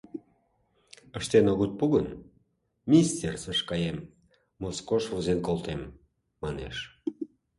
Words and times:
Ыштен 1.19 1.45
огыт 1.53 1.71
пу 1.79 1.85
гын, 1.93 2.07
министерствыш 2.89 3.59
каем, 3.69 3.97
Москош 4.61 5.03
возен 5.13 5.39
колтем, 5.47 5.81
манеш. 6.41 6.77